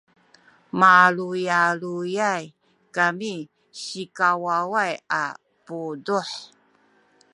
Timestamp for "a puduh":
5.21-6.29